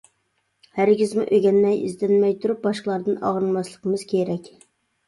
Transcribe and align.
ھەرگىزمۇ 0.77 1.25
ئۆگەنمەي، 1.35 1.77
ئىزدەنمەي 1.89 2.35
تۇرۇپ 2.47 2.67
باشقىلاردىن 2.67 3.21
ئاغرىنماسلىقىمىز 3.23 4.11
كېرەك. 4.17 4.53